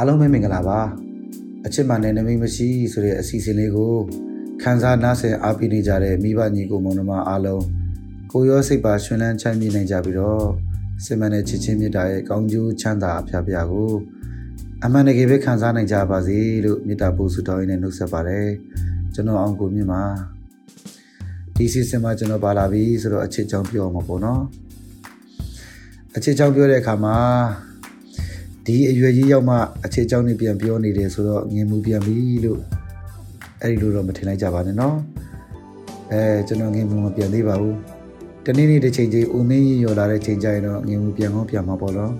[0.00, 0.80] အားလုံးပဲမင်္ဂလာပါ
[1.66, 3.94] အချစ်မှနဲ့နမိတ်မရှိဆိုတဲ့အစီအစဉ်လေးကို
[4.62, 7.64] ခန်းစားနားဆင်အားပေးနေကြတဲ့မိဘညီကိုမောင်နှမအားလုံး
[8.32, 10.44] ကိုရောစိတ်ပါရှင်လန်းချမ်းမြေ့နိုင်ကြပြီးတော့
[11.04, 13.92] စင်မနဲ့ချစ်ချင်းမြတ်တာရဲ့ကောင်းကျိုးချမ်းသာအဖျားဖျားကို
[14.84, 18.48] အမှန်တကယ်ပဲခံစားနိုင်ကြပါစေလို့မေတ္တာပို့ဆုတောင်းရင်းနဲ့နှုတ်ဆက်ပါတယ်
[19.14, 20.02] ကျွန်တော်အောင်ကိုမြင့်ပါ
[21.56, 24.42] ဒီစီစဉ်မှာကျွန်တော်ပါလာပြီဆိုတော့အချစ်ကြောင်းပြောမှာပေါ့နော်
[26.16, 27.16] အချစ်ကြောင်းပြောတဲ့အခါမှာ
[28.68, 32.60] ဒီအရွယ်ကြီးရောက်မှအချစ်ကြောင်းနေပြန်ပြောနေတယ်ဆိုတော့ငင်မှုပြန်ပြီလို့
[33.62, 34.96] အဲ့ဒီလိုတော့မထင်လိုက်ကြပါနဲ့နော်
[36.12, 37.76] အဲကျွန်တော်ငင်မှုမပြန်သေးပါဘူး
[38.46, 42.12] တနေ့နေ့တစ်ချိန်ချင်းဦးမင်းကြီးရော်လာတဲ့ချိန်ကျရင်တော့ငင်မှုပြန်ကောင်းပြန်မှာပေါ့နော်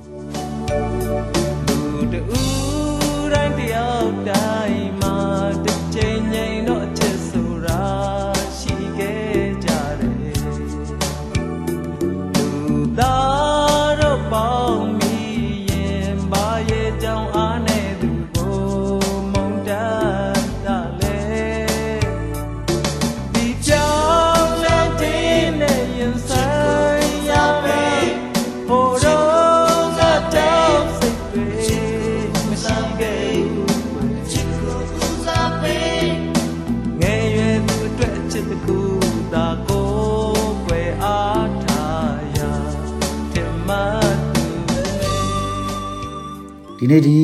[46.88, 47.18] နေ့ဒီ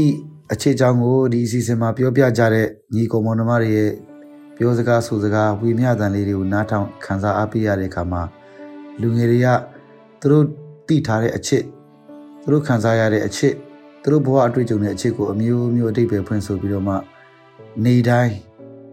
[0.52, 3.90] အခြေအကြောင်းကိုဒီအစီအစဉ်မှာပြောပြကြတဲ့ညီကောင်မောင်နှမတွေရဲ့
[4.56, 8.22] ပြောစကားဆိုစကားဝေမျှတန်လေးတွေကိုနားထောင်ခန်းစားအားပေးရတဲ့အခါမှာ
[9.00, 9.48] လူငယ်တွေက
[10.20, 10.44] သူတို့
[10.88, 11.62] သိထားတဲ့အချစ်
[12.42, 13.52] သူတို့ခံစားရတဲ့အချစ်
[14.02, 16.94] သူတို့ဘဝအတွေ့အကြုံတဲ့အချစ်ကိုအမျိုးမျိုးအတိတ်ပဲဖွင့်ဆိုပြီးတော့မှ
[17.84, 18.32] နေတိုင်း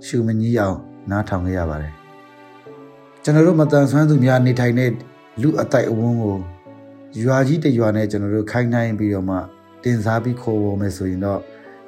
[0.05, 0.77] ရှုမငီးအောင်
[1.11, 1.93] နားထောင်ခဲ့ရပါတယ်
[3.23, 4.91] ကျွန်တော်တို့မတန်ဆွမ်းသူများနေထိုင်တဲ့
[5.41, 6.37] လူအတိုက်အဝန်းကို
[7.23, 9.37] ရွာကြီးတစ်ရွာနဲ့ကျွန်တော်တို့ခိုင်းနိုင်ပြီးတော့မှ
[9.83, 11.39] တင်စားပြီးခေါ်ဝေါ်မယ်ဆိုရင်တော့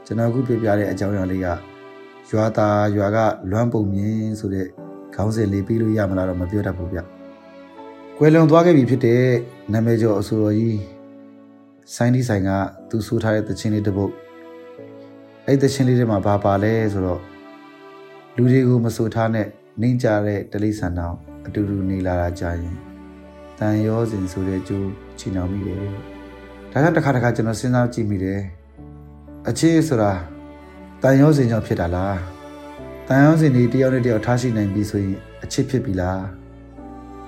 [0.05, 1.47] ကျွန်တော်အခုပြပြတဲ့အကြောင်းအရာလေးက
[2.31, 3.17] ရွာသားရွာက
[3.51, 4.67] လွမ်းပုံမြင်ဆိုတဲ့
[5.15, 6.99] ခေါင်းစဉ်လေးပြီးလို့ရမလားတော့မပြောတတ်ဘူးဗျ။
[8.17, 9.23] ကွယ်လွန်သွားခဲ့ပြီဖြစ်တဲ့
[9.73, 10.79] နာမည်ကျော်အဆိုတော်ကြီး
[11.95, 12.49] ဆိုင်းဒီဆိုင်က
[12.89, 14.13] သူဆိုထားတဲ့သချင်းလေးတစ်ပုဒ်
[15.45, 17.21] အဲ့သချင်းလေးထဲမှာဘာပါလဲဆိုတော့
[18.35, 19.47] လူတွေကိုမဆိုထားနဲ့
[19.81, 21.15] နှင်းကြတဲ့တလိษံတောင်
[21.45, 22.75] အတူတူနေလာတာကြာရင်
[23.59, 24.89] တန်ရောစဉ်ဆိုတဲ့ကျိုး
[25.19, 26.12] ချီနှောင်မိတယ်
[26.73, 28.41] ဒါကြောင့်တစ်ခါတစ်ခါကျွန်တော်စဉ်းစားကြည့်မိတယ်
[29.49, 30.11] အချစ်ဆိုတာ
[31.01, 32.19] တန်ရောစင်ကြောင့်ဖြစ်တာလား
[33.07, 36.23] တန်ရောစင်ဒီတယောက်နဲ့တယောက်ထားရှိနိုင်ပြီဆိုရင်အချစ်ဖြစ်ပြီလား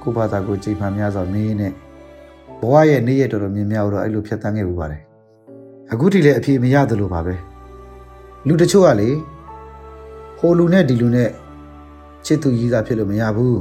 [0.02, 1.74] ကိုယ့်ဘာသာကိုချိန်မှန်များစွာမင်းနဲ့
[2.60, 5.02] ဘဝရဲ့နေ့ရက်တော်တော်များများတော့အဲ့လိုဖြတ်သန်းခဲ့ဘူးပါတယ်
[5.92, 7.36] အခုထိလည်းအဖြေမရသလိုပါပဲ
[8.48, 9.10] လူတချို့ကလေ
[10.40, 11.30] ဟိုလူနဲ့ဒီလူနဲ့
[12.26, 13.60] ချစ်သူကြီးစားဖြစ်လို့မရဘူး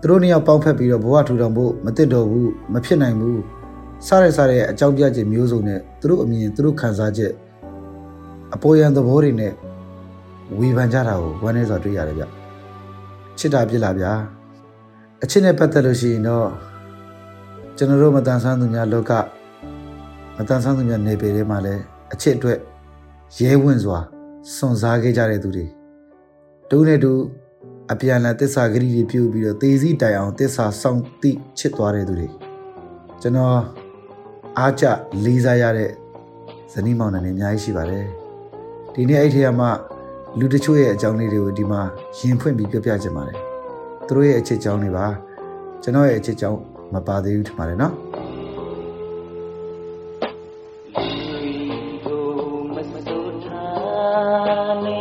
[0.00, 3.40] သူတို့နှစ်ယောက်ပေါင်းဖက်ပြီးတော့ဘဝထူထောင်ဖို့မသင့်တော်ဘူးမဖြစ်နိုင်ဘူး
[4.06, 7.32] စားရစားရအကြောင်းပြချက်မျိုးစုံနဲ့သူတို့အမြင်သူတို့ခံစားချက်
[8.54, 9.52] အပေါ်ယံသဘောတွေနဲ့
[10.58, 12.24] ဝေဖန်ကြတာကိုဝမ်းနေစွာတွေ့ရတယ်ဗျ
[13.38, 14.12] ချစ်တာပြစ်လာဗျာ
[15.22, 16.48] အချစ်နဲ့ပတ်သက်လို့ရှိရင်တော့
[17.76, 19.12] ကျွန်တော်တို့မတန်ဆန်းသူများလောက
[20.36, 21.82] မတန်ဆန်းသူများနေပေထဲမှာလည်း
[22.12, 22.58] အချစ်အတွက်
[23.38, 23.98] ရဲဝင့်စွာ
[24.54, 25.66] စွန့်စားခဲ့ကြတဲ့သူတွေ
[26.70, 27.12] တူနဲ့တူ
[27.92, 32.28] အပြန်အလှန်တစ္ဆာဂရိတွေပြုပြီးတော့သေစီတိုင်အောင်တစ္ဆာစောင့်တိချစ်သွားတဲ့သူတွေ
[33.22, 33.58] ကျွန်တော်
[34.58, 34.84] အားကြ
[35.24, 35.90] လေးစားရတဲ့
[36.72, 38.06] ဇနီးမောင်နှံတွေအများကြီးရှိပါတယ်
[38.94, 39.66] ဒီနေ့အဲ့ထက်မှ
[40.38, 41.82] လူတချို့ရဲ့အကြောင်းလေးတွေကိုဒီမှာ
[42.18, 43.38] ရင်ဖွင့်ပြီးပြောပြချင်ပါတယ်
[44.06, 45.06] သူတို့ရဲ့အချစ်အကြောင်းတွေပါ
[45.82, 46.58] ကျွန်တော်ရဲ့အချစ်အကြောင်း
[46.94, 47.94] မပါသေးဘူးထင်ပါတယ်နော်
[52.74, 55.00] မစိုးထားနေ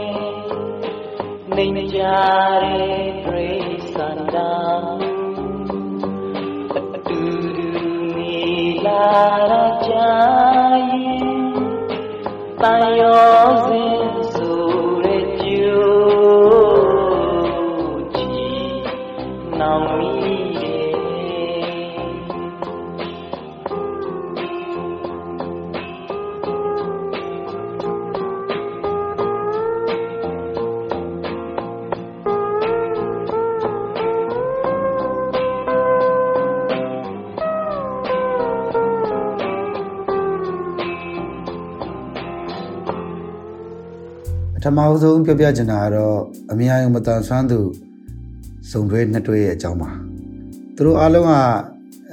[1.56, 2.00] နေမကြ
[2.64, 2.69] တဲ့
[9.00, 9.92] လာကြ
[44.78, 46.18] မအဆုံးပြောပြချင်တာကတော့
[46.52, 47.60] အမြင်အယုံမတန်ဆွမ်းသူ
[48.72, 49.90] စုံတွဲနှစ်တွဲရဲ့အကြောင်းပါ
[50.76, 51.34] သူတို့အားလုံးက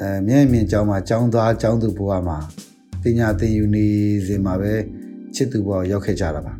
[0.00, 2.38] အဲမျက်မြင်အကြောင်းမှာကျောင်းသားကျောင်းသူဘဝမှာ
[3.02, 3.86] ပညာသင်ယူနေ
[4.26, 4.72] စဉ်မှာပဲ
[5.34, 6.52] ချစ်သူဘဝရောက်ခဲ့ကြတာပါ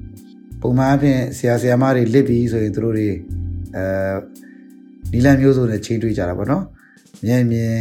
[0.61, 3.09] ပုံမှန်အဖြစ်ဆရာဆရာမတွေလစ်ပြီးဆိုရင်သူတို့တွေ
[3.77, 4.17] အဲ
[5.13, 6.65] နီလန်မျိုးစုံနဲ့ချိန်တွေ့ကြတာပေါ့နော်
[7.27, 7.77] မျက်မြင်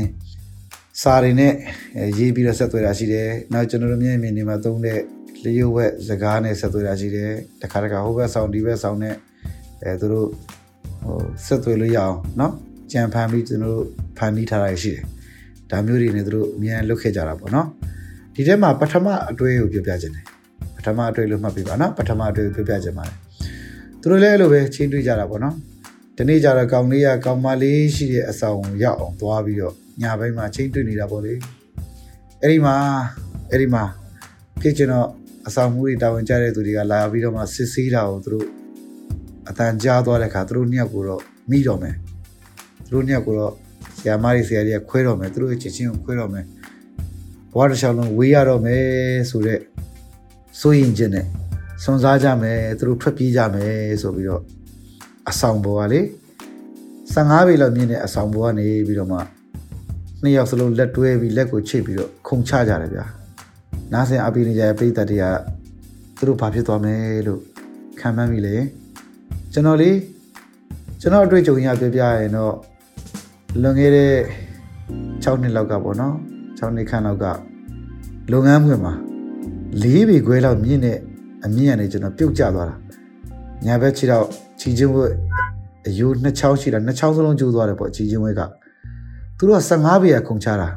[1.02, 1.54] စာတွေနဲ့
[1.98, 5.00] အဲရေးပြီးတော့ဆက်သွယ်တာရှိတယ်နောက်ကျွန်တော်တို့မျက်မြင်တွေမှာသုံးတဲ့
[5.45, 7.31] လျှို့ဝက်စကားနဲ့ဆက်သွယ်တာရှိတယ်
[7.63, 9.15] တခါတခါဟိုဘက်ဆောင်ဒီဘက်ဆောင်နဲ့
[9.83, 10.29] အဲသူတို့
[11.05, 12.53] ဟိုဆက်သွယ်လို့ရအောင်เนาะ
[12.93, 13.87] ကြံဖန်ပြီးကျွန်တော်တို့
[14.19, 15.05] ဖန်တီးထားတာရှိတယ်
[15.71, 17.67] ဒါမျိုးတွေနဲ့သူတို့အများကြီးလုပ်ခဲ့ကြတာပေါ့เนาะ
[18.35, 20.25] ဒီထဲမှာပထမအတွေ့ကိုပြောပြခြင်းတယ်
[20.77, 23.17] ပထမအတွေ့လို့မှတ်ပြီးပါเนาะပထမအတွေ့ကိုပြောပြခြင်းပါတယ်
[24.01, 25.55] သူတို့လည်းအဲ့လိုပဲချင်းတွေ့ကြတာပေါ့เนาะ
[26.17, 31.33] ဒီနေ့ကျတော့ကောင်လေးကကောင်မလေးရှိတဲ့အဆောင်ရောက်အောင်သွားပြီးတော့ညာဘက်မှာချင်းတွေ့နေတာပေါ့လေ
[32.41, 32.75] အဲ့ဒီမှာ
[33.51, 33.83] အဲ့ဒီမှာ
[34.63, 35.09] ဖြစ်ကျွန်တော်
[35.48, 38.48] အဆောင်မှုတွေတာဝန်ကျတဲ့သူတွေကလာပြီးတော့မှစစ်ဆေးတာကိုသူတို့
[39.50, 41.96] အတန်ကြားသွားတဲ့အခါသူတို့နှစ်ယောက်ကိုတော့မိတော့မယ်
[42.86, 43.54] သူတို့နှစ်ယောက်ကိုတော့
[44.00, 46.46] ဆရာမတွေဆရာတွေကခွဲတော့မယ်သူတို့ရဲ့ချစ်ချင်းကိုခွဲတော့မယ်
[47.54, 48.86] ဘဝတစ်လျှောက်လုံးဝေးရတော့မယ်
[49.30, 49.62] ဆိုတော့
[50.60, 51.26] စိုးရင်ခြင်းနဲ့
[51.84, 54.42] စွန်စားကြမယ်သူတို့ထွက်ပြေးကြမယ်ဆိုပြီးတော့
[55.30, 56.02] အဆောင်ပေါ်ကလေ
[57.14, 59.20] 15ပေလောက်မြင့်တဲ့အဆောင်ပေါ်ကနေပြီးတော့မှ
[60.24, 63.06] နှစ်ယောက်စလုံးလက်တွဲပြီးလက်ကိုချိတ်ပြီးတော့ခုန်ချကြတယ်ဗျာ
[63.94, 65.26] နားဆင်အပိနေကြတဲ့ပိဿတ်တွေက
[66.18, 67.42] သူတို့ဘာဖြစ်သွားမယ်လို့
[68.00, 68.56] ခံမှန်းမိလေ
[69.54, 69.92] ကျွန်တော်လေ
[71.02, 72.54] ကျွန်တော်အတွေ့အကြုံရပြပြရင်တော့
[73.62, 74.14] လွန်ခဲ့တဲ့
[75.24, 76.16] 6နှစ်လောက်ကပေါ့နော်
[76.58, 77.26] 6နှစ်ခန့်လောက်က
[78.32, 78.94] လုပ်ငန်းခွင်မှာ
[79.84, 80.98] ၄ပေခွဲလောက်မြင့်တဲ့
[81.46, 82.76] အမြင့်ရနေကျွန်တော်ပြုတ်ကျသွားတာ
[83.66, 84.26] ညာဘက်ခြေတော့
[84.60, 85.14] ခြေချင်းဝက်
[85.88, 88.42] အယိုးနှစ်ချောင်းရှိတာနှစ်ချောင်းစလုံးကျိုးသွားတယ်ပေါ့ခြေချင်းဝက်က
[89.38, 90.70] သူတို့က15ပေရခုန်ချတာ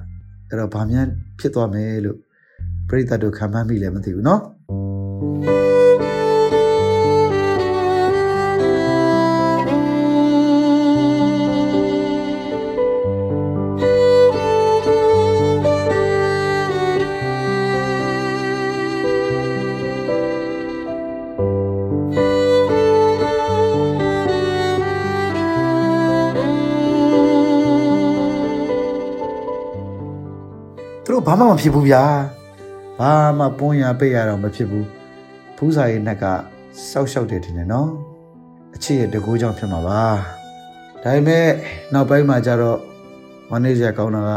[0.48, 1.06] အဲ့တော့ဗာမြန်
[1.38, 2.18] ဖြစ်သွားမယ်လို့
[2.89, 4.39] ပြိတ္တတို့ခံမှန်းမိလည်းမသိဘူးเนาะ
[31.05, 32.03] သူတို့ဘာမှမဖြစ်ဘူးဗျာ
[32.98, 34.86] ဘာမှပွန်းရပိတ်ရတော့မဖြစ်ဘူး
[35.56, 36.24] ဖူးစာရဲ့နှက်က
[36.90, 37.90] စောက်ရှောက်တယ်ထင်တယ်နော်
[38.74, 40.02] အချစ်ရဲ့တကူကြောင့်ဖြစ်မှာပါ
[41.02, 41.46] ဒါပေမဲ့
[41.92, 42.78] နောက်ပိုင်းမှာကျတော့
[43.50, 44.30] ဝမ်းနေစရာကောင်းတာက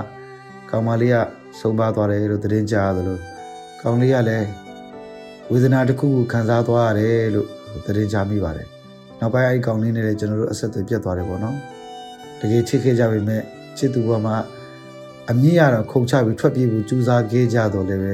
[0.70, 1.18] ကောင်မလေးက
[1.60, 3.22] ဆုံးပါသွားတယ်လို့သတင်းကြားရတယ်လို့
[3.82, 4.48] ကောင်လေးကလည်း
[5.52, 7.48] ဝေဒနာတစ်ခုကိုခံစားသွားရတယ်လို့
[7.86, 8.68] သတင်းကြားမိပါတယ်
[9.20, 11.58] နောက်ပိုင်းအဲ့ဒီကောင်လေးနဲ့လည်းကျွန်တော်တို့အဆက်အသွယ်ပြတ်သွားတယ်ပေါ့နော်
[12.40, 13.42] တကယ်ချစ်ခဲ့ကြပေမဲ့
[13.78, 14.36] ချစ်သူဘဝမှာ
[15.30, 18.06] အမြင့်ရတော့ခုန်ချပြီးထွက်ပြေးဖို့ကြိုးစားခဲ့ကြတော့လည်းပ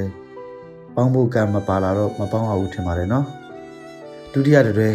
[1.00, 3.24] ပေါင်းဖို့ကံမပါလာတော့မပေါင်းအောင်ထင်ပါတယ်နော်
[4.32, 4.90] ဒုတိယတွဲ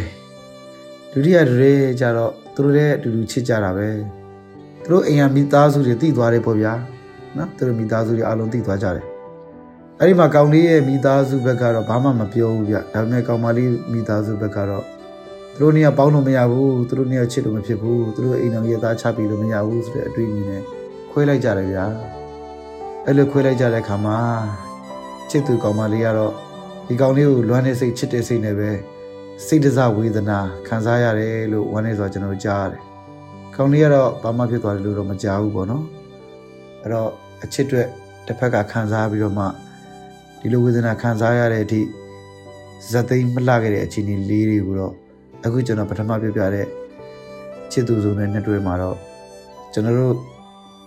[1.12, 3.88] ဒုတိယတွဲကြတော့သူတို့လည်းအတူတူချစ်ကြတာပဲ
[4.84, 6.74] သူတို့အိမ်ရမိသားစုတွေတိသွားတယ်ပေါ့ဗျာ
[7.38, 9.06] နော်သူတို့မိသားစုတွေအလုံးတိသွားကြတယ်
[10.00, 14.84] အဲ့ဒီမှာကောင်လေးရဲ့မိသားစုဘက်ကတော့ဘာမှမပြောဘူးဗျဒါပေမဲ့ကောင်မလေးမိသားစုဘက်ကတော့
[15.56, 20.64] သူတို့နေရာပေါင်းလို့မရဘူးသူတို့နေရာချစ်လို့မဖြစ်ဘူးသူတို့အိမ်တော်ရဲ့သားချပြီးလို့မရဘူးဆိုတဲ့အတွေ့အမြင်နဲ့
[21.12, 21.86] ခွဲလိုက်ကြတယ်ဗျာ
[23.06, 24.18] အဲ့လိုခွဲလိုက်ကြတဲ့အခါမှာ
[25.30, 26.34] ချစ်သူကောင်မလေးကတော့
[26.88, 28.72] ဒီကောင်လေးကိုလွမ်းတဲ့စိတ်ချစ်တဲ့စိတ်နဲ့ပဲ
[29.46, 32.82] စိတ်တစဝေဒနာခံစားရတယ်လို့ဝမ်းနေဆိုကျွန်တော်ကြားရတယ်။
[33.56, 35.84] ကောင်လေးကတော့ဘာမှဖြစ်သွားတယ်လို့တော့မကြားဘူးပေါ့နော်။
[36.82, 37.10] အဲ့တော့
[37.44, 37.88] အချစ်အတွက်
[38.28, 39.46] တစ်ဖက်ကခံစားပြီးတော့မှ
[40.40, 41.82] ဒီလိုဝေဒနာခံစားရတဲ့အထိ
[42.92, 44.94] ဇက်သိမ်းမလှခဲ့တဲ့အခြေအနေလေးတွေကိုတော့
[45.46, 46.68] အခုကျွန်တော်ပထမပြပြတဲ့
[47.72, 48.98] ချစ်သူစုံတဲ့နှစ်တွဲမှာတော့
[49.74, 50.16] ကျွန်တော်တို့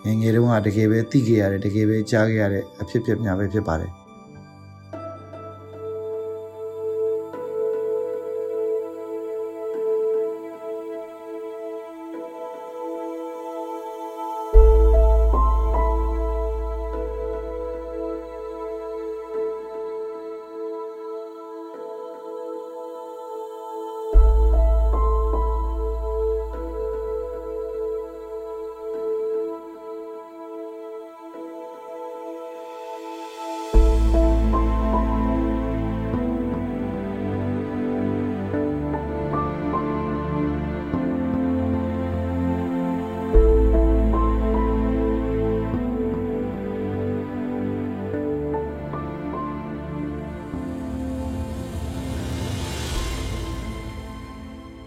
[0.04, 3.92] ငယ်ငယ်တုန်းကတကယ်ပဲသိခဲ့ရတယ်တကယ်ပဲကြားခဲ့ရတဲ့အဖြစ်ဖြစ်များပဲဖြစ်ပါတယ်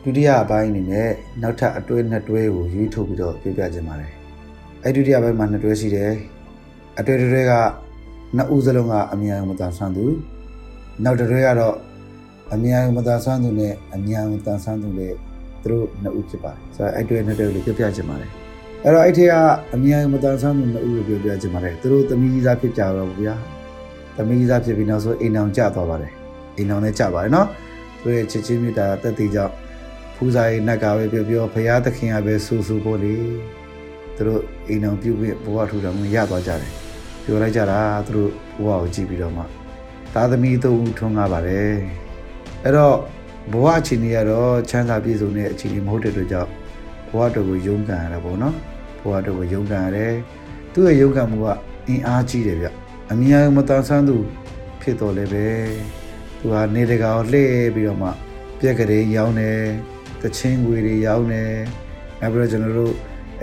[0.03, 1.10] ဒုတိယအပိုင်းအနေနဲ့
[1.41, 4.12] နောက်ထပ်အတွဲနှစ်တွဲကိုရွေးထုတ်ပြီးတော့ပြပြခြင်းပါတယ်
[4.84, 6.13] အဲဒုတိယပိုင်းမှာနှစ်တွဲရှိတယ်
[7.00, 7.53] အတွဲတစ်တွဲက
[8.36, 10.06] နှစ်ဦးစလုံးကအမြန်မတန်ဆန်းသူ
[11.03, 11.75] နောက်တစ်တွဲကတော့
[12.53, 15.13] အမြန်မတန်ဆန်းသူနဲ့အမြန်မတန်ဆန်းသူနဲ့
[15.63, 18.29] သူတို့နှစ်ဦးဖြစ်ပါတယ်ဆိုတော့အဲတွဲနှစ်တွဲကိုပြပြခြင်းပါတယ်
[18.84, 19.34] အဲ့တော့အဲ့ထက်က
[19.74, 23.36] အမြန်မတန်ဆန်းသူနှစ်ဦးကိုပြပြခြင်းပါတယ်သူတို့သမီးကြီးသားဖြစ်ကြတော့ဗျာ
[24.18, 26.12] သမီးကြီးသားဖြစ်ပြီးနောက်ဆိုအိမ်အောင်ကျသွားပါတယ်
[26.58, 27.48] အိမ်အောင်လည်းကျပါတယ်နော်
[28.01, 29.53] သူတို့ရဲ့ချစ်ချင်းမြတ်တာတက်တည်ကြောင့်
[30.21, 33.15] ဖူးစာရေးနတ်ကပဲပြောပြောဘုရားသခင်ကပဲဆူဆူဖို့လေ
[34.15, 36.71] သူတို့အိမ်အောင်ပြုတ်ပြီးဘဝထူတော်မူရသွားကြတယ်
[37.23, 38.31] ပြောလိုက်ကြတာသူတို့
[38.65, 39.43] ဘဝကိုကြည့်ပြီးတော့မှ
[40.13, 41.71] သားသမီးသုံးဦးထွန်းကားပါတယ်
[42.63, 42.95] အဲ့တော့
[43.51, 46.49] ဘဝအခြေအနေကတော့ချမ်းသာပြည့်စုံတဲ့အခြေအနေမဟုတ်တဲ့အတွက်ကြောင့်
[47.09, 48.55] ဘဝတော်ကိုယုံကန်ရတာပေါ့နော်
[49.01, 50.13] ဘဝတော်ကိုယုံကန်ရတယ်
[50.73, 51.47] သူ့ရဲ့ယုံကန်မှုက
[51.88, 52.67] အင်အားကြီးတယ်ဗျ
[53.11, 54.17] အမြဲမတန်ဆန်းသူ
[54.81, 55.47] ဖြစ်တော်လည်းပဲ
[56.39, 58.09] သူဟာနေတကာကိုလှည့်ပြီးတော့မှ
[58.59, 59.59] ပြက်ကလေးရောင်းတယ်
[60.23, 61.51] တချင်းငွေတွေရောင်းတယ်
[62.21, 62.93] နောက်ပြီးတော့ကျွန်တော်တို့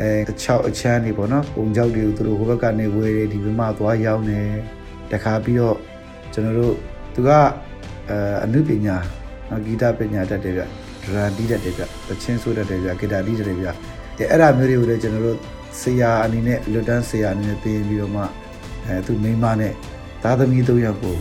[0.00, 0.08] အဲ
[0.42, 4.48] 6အချမ်းတွေပေါ့နော်ပုံကြောက်တွေကိုသူတို့ဟိုဘက်ကနေဝယ်တယ်ဒီဘက်မှာသွားရောင်းတယ်
[5.12, 5.76] တခါပြီးတော့
[6.32, 6.74] ကျွန်တော်တို့
[7.14, 7.30] သူက
[8.08, 8.96] အဲအနုပညာ
[9.50, 10.62] နော်ဂီတပညာတတ်တယ်ဗျ
[11.04, 15.38] ဒရာတီးတတ်တယ်ဗျတချင်းဆိုတတ်တယ်ဗျဂီတာတီးတတ်တယ်ဗျအဲအဲ့ဒါမျိုးတွေကိုလည်းကျွန်တော်တို့
[15.80, 18.22] ဆရာအနေနဲ့လွတ်တန်းဆရာအနေနဲ့သင်ပြီးတော့မှ
[18.86, 19.72] အဲသူမိန်းမနဲ့
[20.22, 21.16] သားသမီးသုံးယောက်ကို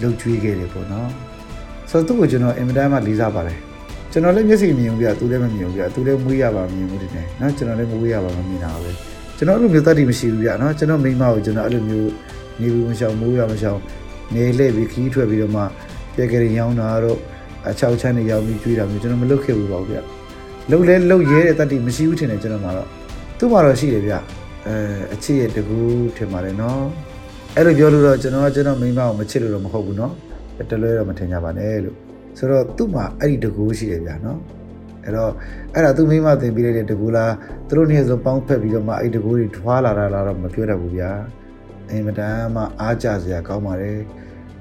[0.00, 1.10] လှုပ်ကြွေးခဲ့တယ်ပေါ့နော်
[1.90, 3.58] ဆိုတော့သူ့ကိုကျွန်တော်အင်မတန်မှလေးစားပါတယ်
[4.12, 8.90] ကျွန်တော်လည်းမျက်စိမြင်ဘူးဗျသူလည်းမမြင်ဘူးဗျသူလည်းမွေးရပါမမြင်ဘူးတင်တယ်နော်ကျွန်တော်လည်းမွေးရပါမမြင်တာပဲ
[9.36, 12.10] ကျွန်တော်အဲ့လိုမျိုးတတ်တည်မရှိဘူးဗျနော်ကျွန်တော်မိန်းမကိုကျွန်တော်အဲ့လိုမျိုး
[12.60, 13.80] နေဘူးမရှောင်မိုးရမရှောင်
[14.34, 15.62] နေလှည့်ပြီးခီးထွက်ပြီးတော့မှ
[16.16, 17.18] ပြက်ကလေးရောင်းတာတော့
[17.68, 19.98] အချောက်ချမ်းတွေရောင်းပြီးကျွေးတာမျိုးကျွန်တော်မလုပ်ခဲ့ဘူးပါဘူးဗျ
[20.70, 22.88] လှုပ်လဲလှုပ်ရဲတဲ့တတ်တည်မရှိဘူးထင်တယ်ကျွန်တော်မှာတော့
[23.38, 24.14] သူ့မှာတော့ရှိတယ်ဗျ
[24.66, 24.76] အဲ
[25.14, 25.78] အချစ်ရဲ့တကူ
[26.16, 26.82] ထင်ပါတယ်နော်
[27.56, 30.12] အဲ့လိုပြောလို့တော့ကျွန်တော်ကကျွန်တော်မိန်းမကိုမချစ်လို့တော့မဟုတ်ဘူးနော်
[30.70, 34.40] တလွဲတော့မထင်ကြပါနဲ့လို့ ဆိုတော့သူ့မှာအဲ့ဒီတကူရှိတယ်ဗျာနော်
[35.04, 35.32] အဲ့တော့
[35.74, 37.32] အဲ့ဒါသူမိမတင်ပြီးလိုက်တဲ့တကူလား
[37.68, 41.10] သူတို့နေ့ဆိုပေါင်းဖက်ပြီးတော့မှအဲ့တကူတွေထွာလာတာလားတော့မပြောတတ်ဘူးဗျာ
[41.90, 43.98] အင်မတန်မှအားကြစရာကောင်းပါတယ်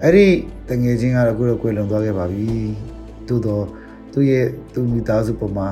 [0.03, 0.27] အဲ့ဒီ
[0.69, 2.49] တငယ်ချင်းကတော့အခုတော့ကွယ်လွန်သွားခဲ့ပါပြီ
[3.27, 3.65] သို့တော့
[4.13, 5.67] သူ့ရဲ့သူ့မိသားစုပေါ်မှာ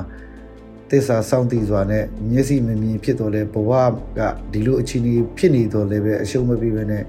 [0.90, 3.70] တစ္ဆာစောင့်တည်စွာနဲ့မျက်စိမမြင်ဖြစ်တော်လဲဘဝ
[4.18, 4.20] က
[4.52, 7.04] ဒီလိုအခြေအနေဖြစ်နေတော်လဲပဲအရှုံးမပေးဘဲနဲ့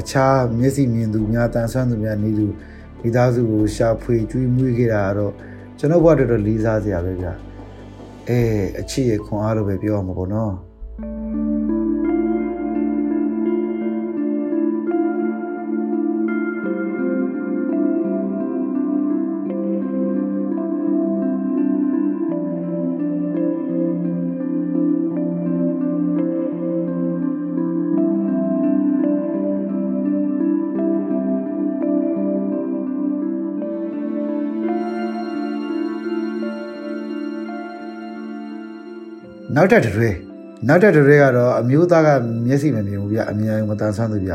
[0.00, 2.54] အခြားမျက်စိမြင်သူများတန်ဆွမ်းသူများနေသူမိ
[3.16, 5.32] သားစုကိုရှာဖွေကျွေးမွေးခဲ့တာကတော့
[5.78, 7.32] ကျွန်တော်ဘဝတော်တော်လေးစားစရာပဲဗျာ
[8.28, 8.40] အဲ
[8.80, 10.52] အချစ်ရခွန်အားလို့ပဲပြောရမှာပေါ့နော်
[39.62, 40.10] နောက်ထပ်တစ်တွေ
[40.68, 42.08] နောက်ထပ်တစ်တွေကတော့အမျိုးသားက
[42.46, 44.32] မျက်စိမမြင်ဘူးဗျအမြင်မတန်ဆွမ်းသူဗျ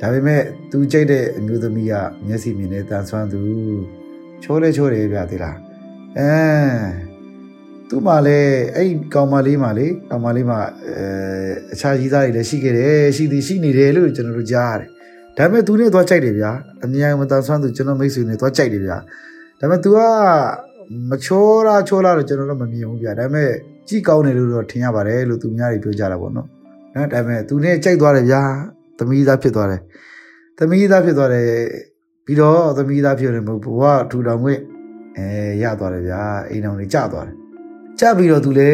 [0.00, 1.92] ဒါပေမဲ့သူကြိတ်တဲ့အမျိုးသမီးက
[2.26, 3.40] မျက်စိမြင်နေတန်ဆွမ်းသူ
[4.42, 5.56] ချိုးလဲချိုးတယ်ဗျသိလား
[6.18, 6.32] အဲ
[7.88, 11.04] သူ့မှာလည်းအဲ့ကောင်မလေးမှာလေကောင်မလေးမှာအဲ
[11.72, 14.88] အခြားကြီးသားတွေလည်းရှိခဲ့တယ်ရှိသည်ရှိနေတယ်လို့ကျွန်တော်တို့ကြားရတယ်
[15.36, 16.50] ဒါပေမဲ့သူနဲ့သွားကြိုက်တယ်ဗျာ
[16.84, 18.98] အမြင်မတန်ဆွမ်းသူကျွန်တော်မိတ်ဆွေနဲ့သွားကြိုက်တယ်ဗျာ
[19.60, 19.98] ဒါပေမဲ့ तू က
[21.10, 23.50] မချောတာချောလာတော့ကျွန်တော်တို့မမြင်ဘူးဗျာဒါပေမဲ့
[23.88, 26.48] ကြည့်ကောင်းတယ်လို့တော့ထင်ရပါတယ်လို့သူများတွေပြောကြတာပေါ့နော်
[26.94, 28.42] နော်ဒါပေမဲ့သူနဲ့ကြိုက်သွားတယ်ဗျာ
[28.98, 29.80] သမီးသားဖြစ်သွားတယ်
[30.58, 31.48] သမီးသားဖြစ်သွားတယ်
[32.24, 34.60] ပြီးတော့သမီးသားဖြစ်တယ်ဘဝထူထောင်ခွင့်
[35.16, 35.26] အဲ
[35.62, 37.36] ရသွားတယ်ဗျာအိမ်တော်တွေကြသွားတယ်
[38.00, 38.72] ကြပြီးတော့သူလေ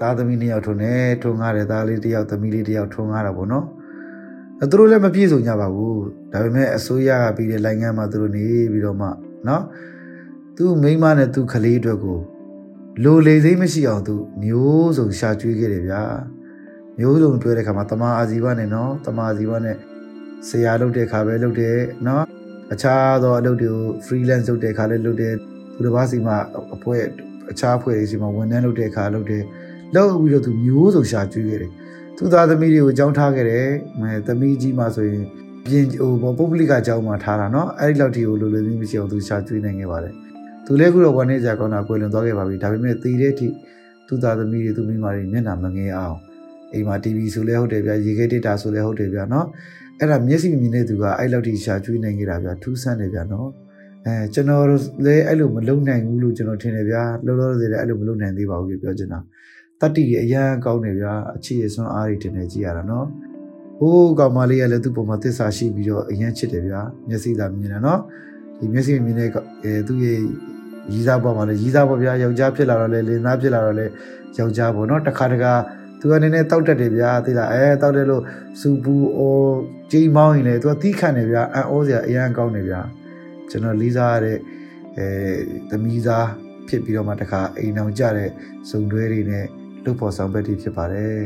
[0.00, 3.66] သားသမီးနှစ်ယောက်ထုံနေထုံငားတယ်သားလေးတစ်ယောက်သမီးလေးတစ်ယောက်ထုံငားတာပေါ့နော်
[4.60, 6.02] အဲသူတို့လည်းမပြည့်စုံကြပါဘူး
[6.32, 9.08] ဒါပေမဲ့အစိုးရကပြီးတဲ့နိုင်ငံမှာသူတို့နေပြီးတော့မှ
[9.48, 9.62] နော်
[10.56, 12.18] သူ့မိန်းမနဲ့သူ့ကလေးအတွက်ကို
[13.02, 16.02] လိုလေစိမ့်မရှိအောင်သူမျိုးစုံရှာကျွေးခဲ့တယ်ဗျာ
[16.98, 19.76] မျိုးစုံတွေ့တဲ့ခါမှာတမာအာဇီဝနဲ့နော်တမာအာဇီဝနဲ့
[20.48, 22.24] ဆရာလုပ်တဲ့ခါပဲလုပ်တယ်နော်
[22.72, 25.34] အခြားသောအလုပ်တွေကို freelance လုပ်တဲ့ခါလည်းလုပ်တယ်
[25.74, 26.36] သူတစ်ပါးစီမှာ
[26.74, 27.02] အဖွဲ့
[27.50, 29.42] အခြားအဖွဲ့တွေစီမှာဝန်ထမ်းလုပ်တဲ့ခါလုပ်တယ်
[29.94, 31.70] လုပ်ပြီးတော့သူမျိုးစုံရှာကျွေးခဲ့တယ်
[32.16, 33.66] သူသားသမီးတွေကိုအကြောင်းထားခဲ့တယ်
[33.98, 35.22] အဲသမီးကြီးမှဆိုရင်
[35.66, 35.86] ပြင်
[36.22, 40.23] ဟိုပုဂ္ဂလိကအကြောင်းမှထားတာနော်အဲ့ဒီလောက်ထိကိုလိုလိုသိမရှိအောင်သူရှာကျွေးနိုင်ခဲ့ပါတယ်
[40.66, 43.46] သူလည်းခုတော့ဝန်နေကြကောင်းတာကွယ်လွန်သွားခဲ့ပါပြီဒါပေမဲ့တည်တဲ့အထိ
[44.06, 46.16] သူ့သားသမီးတွေသူ့မိမာတွေမျက်နှာမငယ်အောင်
[46.72, 49.46] အိမ်မှာ TV ဆိုလဲဟုတ်တယ်ဗျာရေခဲတက်တာဆိုလဲဟုတ်တယ်ဗျာနော်
[50.00, 53.48] အဲ့ဒါမျက်စိမြင်တဲ့သူကအဲ့လောက်ထိရှာကျွေးနိုင်ကြတာဗျာထူးဆန်းတယ်ဗျာနော်
[54.06, 54.64] အဲကျွန်တော်
[55.04, 59.20] လည်းအဲ့လိုမလုံနိုင်ဘူးလို့ကျွန်တော်ထင်တယ်ဗျာလောလောဆယ်လည်းအဲ့လိုမလုံနိုင်သေးပါဘူးပြောချင်တာ
[59.80, 68.00] တတ္တိအရန်ကောင်းတယ်ဗျာအချစ်ရဆွမ်းအားတွေတင်နေကြရတာနော်ိုးကောင်မလေးကလည်းသူ့ပုံမှာသစ္စာရှိပြီးတော့အရင်ချစ်တယ်ဗျာမျက်စိသာမြင်တယ်နော်
[68.58, 69.28] ဒီမျက်စိမြင်တဲ့
[69.86, 70.18] သူ့ရဲ့
[70.92, 73.86] ရီးစားပေါ်မှာလည်းရီးစားပေါ်ဗျာယောက်ျားဖြစ်လာတော့လေလင်သားဖြစ်လာတော့လေ
[74.38, 75.52] ယောက်ျားပေါ့နော်တခါတခါ
[76.00, 78.22] သူကနည်းနည်းတောက်တက်တယ်ဗျာသိလားအဲတောက်တယ်လို့
[78.60, 79.36] စူပူအို
[79.92, 82.80] ကြိမ်မောင်းရင်လေသူကတီးခန့်တယ်ဗျာအံ့ဩစရာအရန်ကောင်းတယ်ဗျာ
[83.50, 84.38] ကျွန်တော်လေးစားရတဲ့
[84.98, 85.06] အဲ
[85.70, 86.28] သမီးသား
[86.68, 88.30] ဖြစ်ပြီးတော့မှတခါအိမ်အောင်ကြတဲ့
[88.70, 89.46] ဇုံတွဲတွေနဲ့
[89.84, 91.18] လုတ်ဖို့ဆောင်ဘက်တွေဖြစ်ပါတယ်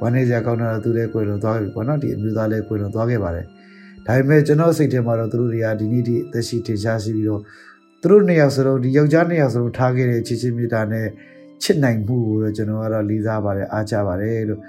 [0.00, 3.46] ဝမ်းနေစရာကောင်းတာသူလည်းကိုယ်လုံးသွားပြီပေါ့နော်ဒီအမျိုးသားလည်းကိုယ်လုံးသွားခဲ့ပါတယ်
[4.06, 7.40] ဒါပေမဲ့ကျွန်တော်စိတ်ထဲမှာတော့သူတို့တွေကဒီနေ့ဒီအသက်ရှိထင်ရှားရှိပြီးတော့
[8.02, 11.06] သူတို့နှစ်ယောက်စလုံးဒီယောက်ျားနှစ်ယောက်စလုံးထားခဲ့တဲ့ချစ်ချင်းမေတ္တာနဲ့
[11.62, 14.60] ချစ်နိုင်မှုကိုတော့ကျွန်တော်ကတော့လေးစားပါတယ်အားကြပါတယ်လို့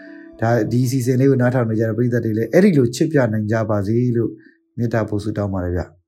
[0.42, 4.32] ဒါဒီစီစဉ်လေးကိုနားထောင်နေကြတဲ့ပရိသတ်တွေလည်းအဲ့ဒီလိုချစ်ပြနိုင်ကြပါစေလို့
[4.78, 5.82] မေတ္တာပို့ဆုတောင်းပါတယ်ဗျ။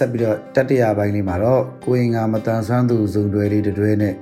[0.00, 4.14] ဆက်ပြီးတော့တတိယပိုင်းလေးမှာတော့ကိုရင်ကမတန်ဆွမ်းသူဇုံတွဲလေးတစ်တွဲနဲ့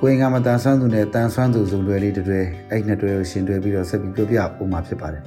[0.00, 2.40] ကိုရင်ကမတန်ဆွမ်းသူနဲ့တန်ဆွမ်းသူဇုံတွဲလေးတစ်တွဲ
[2.70, 5.22] အဲ့နှစ်တွဲကိုရှင်တွဲပြီးတော့ဆက်ပြီးပြောပြပုံမှာဖြစ်ပါတယ်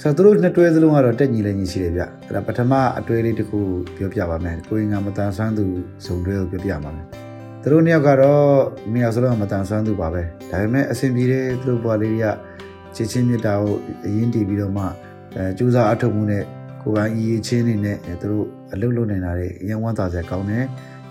[0.00, 3.58] ဆိုတော့သူတို့နှစ်တွဲစလုံးကတော့တက်ညီလည်းညီရှိတယ်ဗျအဲ့ဒါပထမအတွဲလေးတစ်ခု
[3.96, 5.64] ပြောပြပါမယ်ကိုရင်ကမတန်ဆွမ်းသူ
[6.06, 7.06] ဇုံတွဲကိုပြောပြပါမယ်
[7.62, 8.44] သူတို့နှစ်ယောက်ကတော့
[8.92, 12.26] နှစ်ယောက်စလုံးကမတန်ဆွမ်းသူပါပဲဒါပေမဲ့အဆင်ပြေတဲ့သူတို့ဘွားလေးတွေက
[12.96, 14.84] ချစ်ချင်းမြတ်တာကိုအရင်တည်ပြီးတော့မှ
[15.36, 16.44] အဲကြိုးစားအထောက်မှုနဲ့
[16.82, 20.64] ကိုယ်ပိုင်အရေးချင်းနေနဲ့သူတို့အလုပ်လုပ်နေတာတွေအရင်ဝမ်းသာစရာကောင်းတယ်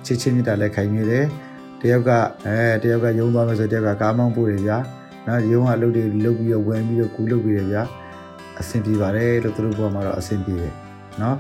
[0.06, 1.26] ချစ်ချင်းမြတ်တာလည်းခိုင်မြဲတယ်
[1.82, 2.12] တယောက်က
[2.46, 4.78] အဲတယောက်ကယုံသွားမယ်ဆိုတယောက်ကကားမောင်းပို့တယ်ဗျာ
[5.28, 7.84] နော်ယုံကအလုပ်တွေလုပ်ပြီးတော့ဝင်ပြီးတော့ကူလုပ်ပြီးတယ်ဗျာ
[8.60, 10.74] အဆင်ပြေပါတယ်လို့သူတို့ဘဝမှာတော့အဆင်ပြေတယ်
[11.22, 11.36] နော်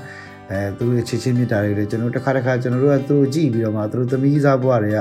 [0.49, 4.99] အဲသူတို့ချစ်ချင်းမြတ်တာတွေလည်းကျွန်တော်တစ်ခါတစ်ခါကျွန်တော်တို့ကသူတို့ကြည့်ပြီးတော့မှသူတို့သမီးစားဘဝတွေက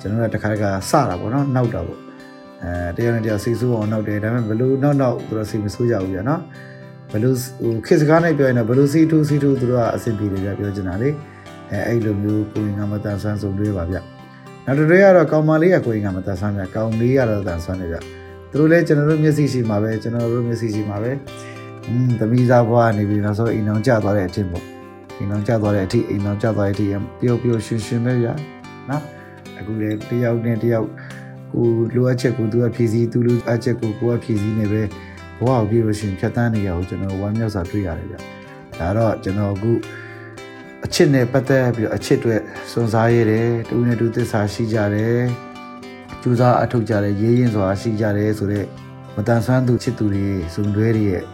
[0.00, 2.00] ကျွန်တော်တို့တစ်ခါတစ်ခါစတာပေါ့နော်နောက်တာပေါ့
[2.62, 6.40] အဲတယောက်နဲ့တယောက်စိတ်ဆိုးအောင်နောက်တယ်ဒါပေမဲ့ဘလို့နောက်နောက်သူတို့စိတ်မဆိုးကြဘူးဗျာနော်
[7.12, 11.08] ဘလို့ဟိုခေတ်စကားနဲ့ပြောရင်တော့ဘလို့စီထူးစီထူးသူတို့ကအဆင်ပြေတယ်ဗျပြောချင်တာလေ
[11.70, 13.96] အဲအဲ့လိုမျိုးကိုရင်ကမတန်ဆန်းဆုံးတွေးပါဗျ
[14.64, 17.96] နောက်တစ်တွေကတော့ကောင်မလေးကကိုရင်ကမတန်ဆန်းဗျကောင်လေးကတော့တန်ဆန်းတယ်ဗျ
[18.50, 21.10] သူတို့လည်းကျွန်တော်တို့မျက်စိရှိမှာပဲကျွန်တော်တို့မျက်စိရှိမှာပဲ
[21.88, 24.64] อืมသမီးသားဘွားနေပြီးနောက်ဆုံးအိမ်အောင်ကျသွားတဲ့အထင်ပေါ့
[25.18, 26.86] အိမ်အောင်ကျသွားတဲ့အထိအိမ်အောင်ကျသွားတဲ့အထိ
[27.20, 28.28] ပျော်ပျော်ရွှင်ရွှင်ပဲဗျ
[28.88, 29.02] နော်
[29.58, 30.88] အခုလေတယောက်နဲ့တယောက်
[31.52, 34.82] ကိုလိုအပ်ချက်ကိုသူကဖြည့်ဆည်းသူလိုအပ်ချက်ကိုကိုကဖြည့်ဆည်းနေပဲ
[35.38, 38.16] ဘဝကိုပြီးလို့ရှိရင်ဖြတ်တန်းနေရအောင်ကျွန်တော်ဝမ်းမြောက်စွာတွေ့ရတယ်ဗျ
[38.80, 39.72] ဒါတော့ကျွန်တော်အခု
[40.84, 42.36] အချစ်နဲ့ပတ်သက်ပြီးတော့အချစ်တွေ
[42.70, 45.20] စွန့်စားရတယ်တူနဲ့တူသစ္စာရှိကြတယ်
[46.22, 48.66] ကျူစားအထုတ်ကြတယ်ရေးရင်စွာရှိကြတယ်ဆိုတော့
[49.16, 51.24] မတန်ဆွမ်းသူချစ်သူတွေစုံတွဲတွေရဲ့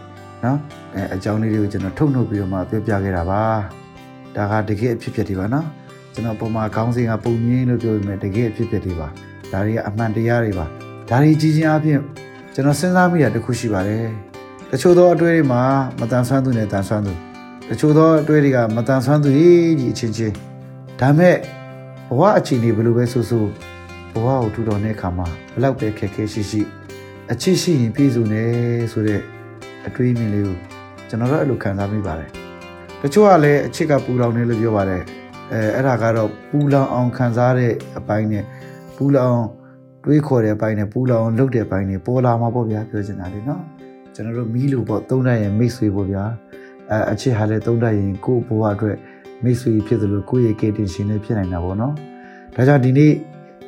[0.43, 0.59] နော်
[0.95, 3.43] အဲအကြောင်းလေးတွေကိုကျွန်တော်ထုတ်နှုတ်ပြီးတော့မှပြောပြခဲ့တာပါ
[4.35, 5.67] ဒါကတကယ်အဖြစ်ဖြစ်တွေပါနော်
[6.13, 9.07] ကျွန်တော်ပုံမှာခေါင်းစဉ်ကပုံရင်းလို့ပြောပေမဲ့တကယ်အဖြစ်ဖြစ်တွေပါ
[9.51, 10.65] ဒါတွေကအမှန်တရားတွေပါ
[11.09, 11.99] ဒါတွေကြီးချင်းအဖြစ်
[12.57, 14.05] ကျွန်တော်စဉ်းစားမိတာတစ်ခုရှိပါတယ်
[14.71, 15.61] တချို့သောအတွေ့တွေမှာ
[15.99, 17.13] မတန်ဆွမ်းသူနဲ့တန်ဆွမ်းသူ
[17.69, 20.33] တချို့သောအတွေ့တွေကမတန်ဆွမ်းသူကြီးအချင်းချင်း
[20.99, 21.35] ဒါမဲ့
[22.09, 23.45] ဘဝအခြေအနေဘယ်လိုပဲဆိုဆို
[24.13, 26.61] ဘဝကိုထူထောင်တဲ့အခါမှာဘလောက်ပဲခက်ခဲရှိရှိ
[27.31, 28.51] အချစ်ရှိရင်ပြည့်စုံတယ်
[28.91, 29.21] ဆိုတဲ့
[29.87, 30.57] အတွေးအမြင်လေးကို
[31.09, 32.29] ကျွန်တော်တို့အဲ့လိုခံစားမိပါတယ်
[33.01, 35.03] တချို့ကလည်းအချစ်ကပူလောင်နေလို့ပြောပါတယ်
[35.51, 38.43] အဲအဲ့ဒါကတော့ပူလောင်အောင်ခံစားတဲ့အပိုင်းနဲ့
[38.95, 39.39] ပူလောင်
[40.05, 43.61] တွေးခေါ်တဲ့အပိုင်းနဲ့ပူလောင်လုပ်တဲ့အပိုင်းနဲ့ပေါ်လာမှာပေါ့ဗျာပြောချင်တာလေနော်
[44.13, 46.23] ကျွန်တော်တို့မီးလို့ပေါ့သုံးတတ်ရင်မိတ်ဆွေပေါ့ဗျာ
[46.91, 48.97] အဲအချစ်ဟာလည်းသုံးတတ်ရင်ကိုယ့်ဘဝအတွက်
[49.43, 51.93] မိတ်ဆွေဖြစ်သလိုကိုယ့်ရဲ့ကေတင်ရှင်လည်းဖြစ်နိုင်တာပေါ့နော်
[52.55, 53.13] ဒါကြောင့်ဒီနေ့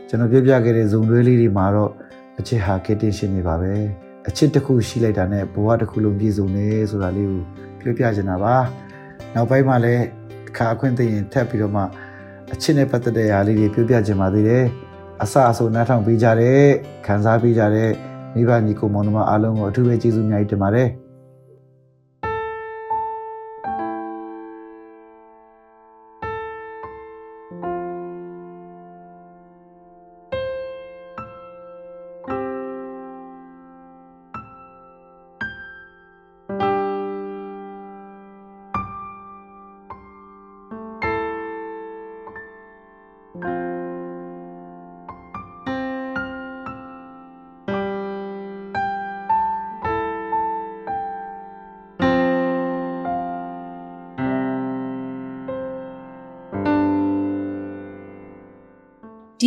[0.08, 1.92] ကျွန်တော်ပြောပြခဲ့တဲ့ဇုံတွဲလေးတွေမှာတော့
[2.40, 3.74] အချစ်ဟာကေတင်ရှင်နေပါပဲ
[4.28, 7.42] အချစ်တစ်ခုရှိလိုက်တာနဲ့ဘဝတစ်ခုလုံးပြည့်စုံနေဆိုတာလေးကို
[7.80, 8.56] ပြောပြချင်တာပါ
[9.34, 10.04] နောက်ပိုင်းမှာလည်း
[10.58, 11.84] ခါအခွင့်သိရင်ထပ်ပြီးတော့မှ
[12.54, 14.66] အချစ်နဲ့ပတ်သက်တဲ့အားလေးတွေပြောပြချင်ပါသေးတယ်
[15.24, 16.62] အဆအဆိုနားထောင်ပေးကြတဲ့
[17.06, 17.92] ခံစားပေးကြတဲ့
[18.36, 20.88] မိဘညီကိုမောင်နှမအားလုံးကိုအထူးပဲကျေးဇူးအများကြီးတင်ပါတယ်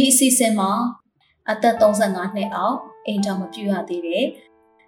[0.00, 0.70] ဒီအစီအစဉ်မှာ
[1.50, 4.24] အသက်35နှစ်အောက်အိမ်ထောင်မပြုရသေးတဲ့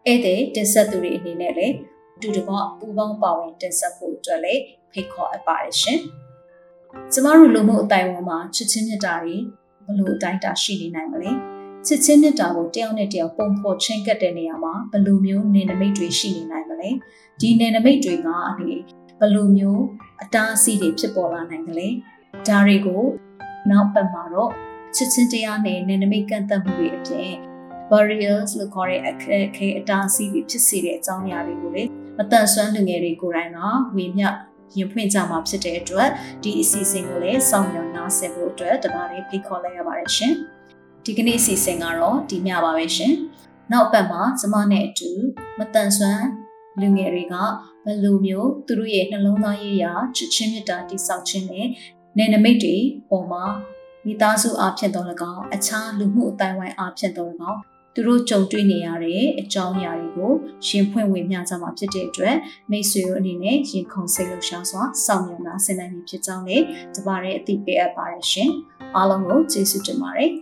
[0.07, 1.75] ဧည့်သည်တင်ဆက်သူတွေအနေနဲ့လည်း
[2.21, 5.99] တူတကွပူပေါင်းပါဝင်တင်ဆက်ဖို့အတွက်လည်းဖိတ်ခေါ်အပ်ပါတယ်ရှင်။
[7.13, 9.37] ကျမတို့လူမှုအတိုင်းအဝန်မှာချစ်ချင်းမြတ်တာတွေ
[9.87, 11.31] ဘလို့အတိုင်းတာရှိနေနိုင်မလဲ။
[11.87, 16.91] ချစ်ချင်းမြတ်တာကိုတယောက်နဲ့တယောက်ပုံဖော်ချင်းကပ်တဲ့နေရာမှာဘလို့မျိုးနေနမိတ်တွေရှိနေနိုင်မလဲ။
[17.41, 18.73] ဒီနေနမိတ်တွေကအနေ
[19.21, 19.83] ဘလို့မျိုး
[20.23, 21.89] အတားအဆီးတွေဖြစ်ပေါ်လာနိုင်တယ်လေ။
[22.49, 23.03] ဒါတွေကို
[23.71, 24.53] နောက်ပတ်မှာတော့
[24.97, 27.33] ချစ်ချင်းတရားနဲ့နယ်နိမိတ်ကန့်သတ်မှုတွေအပြင်
[27.91, 31.85] barriers လို့ခေါ်တဲ့အခက်အခဲအတားအဆီးတွေဖြစ်စေတဲ့အကြောင်းအရာတွေကိုလေ
[32.19, 33.59] မတန်ဆွမ်းလူငယ်တွေကိုယ်တိုင်က
[33.97, 34.29] ဝေမျှ
[34.77, 36.09] ရင်ဖွင့်ကြမှာဖြစ်တဲ့အတွက်
[36.43, 40.35] ဒီအစီအစဉ်ကိုလည်းစောင့်မျှော်နားဆင်ဖို့အတွက်တပါးလေးဖိတ်ခေါ်လိုက်ရပါတယ်ရှင်
[41.05, 43.15] ဒီကနေ့အစီအစဉ်ကတော့ဒီမျှပါပဲရှင်
[43.73, 45.11] နောက်ပတ်မှာကျမနဲ့အတူ
[45.59, 46.27] မတန်ဆွမ်း
[46.81, 47.35] လူငယ်တွေက
[47.85, 51.67] ဘယ်လိုမျိုးသူတို့ရဲ့နှလုံးသားရေးရာချစ်ချင်းမြတ်တာတိဆောက်ခြင်းနဲ့
[52.17, 52.77] နယ်နိမိတ်တွေ
[53.11, 53.45] ပေါ်မှာ
[54.07, 57.61] မိသားစုအဖြစ်တော်၎င်းအခြားလူမှုအတိုင်းဝိုင်းအဖြစ်တော်၎င်း
[57.95, 60.33] သူတို့ကြုံတွေ့နေရတဲ့အကြောင်းအရာတွေကို
[60.67, 62.37] ရှင်ဖွင့်ဝေမျှကြမှာဖြစ်တဲ့အတွက်
[62.71, 66.65] မိတ်ဆွေတို့အနေနဲ့ရင်ခုန်စိတ်လှုပ်ရှားစွာစောင့်မျှော်နာဆင်နိုင်ပြီဖြစ်ကြောင်းလည်း
[66.97, 68.51] တပါတဲ့အသိပေးအပ်ပါတယ်ရှင်။
[68.97, 70.33] အားလုံးကိုကျေးဇူးတင်ပါတယ်။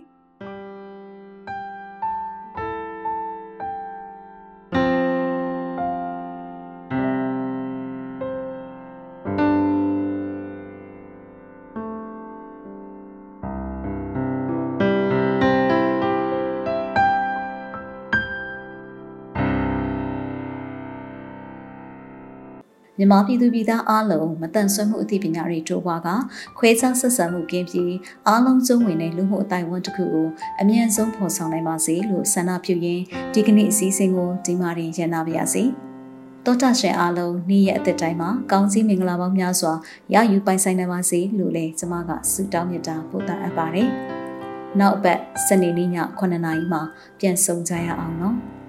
[23.01, 26.09] မြန်မာပြည်သူပြည်သားအားလုံးမတန်ဆွမ်းမှုအသိပညာတွေတိုးပွားက
[26.57, 27.95] ခွဲခြားဆက်ဆံမှုကင်းပြီး
[28.27, 30.27] အားလုံးစုံဝင်တဲ့လူမှုအတိုင်းအဝန်တစ်ခုကို
[30.61, 35.63] အမြင့်ဆုံးဖော်ဆောင်နိုင်ပါစေလို့ဆန္ဒပြုရင်းဒီကနေ့အစည်းအဝေးကိုဒီမှာရင်ရန်နာပါရစေ။
[36.45, 39.73] တောတာရှင်အားလုံးနေ့ရက်အသက်တိုင်းမှာကောင်းစည်းမင်္ဂလာပေါင်းများစွာ
[40.13, 43.89] ရယူပိုင်ဆိုင်နိုင်ပါစေလို့လည်းကျွန်မကဆုတောင်းမြတ်တာပို့တာအပ်ပါတယ်။
[44.79, 46.81] နောက်အပတ်စနေနေ့ည9:00နာရီမှာ
[47.19, 48.37] ပြန်ဆုံကြရအောင်နော်။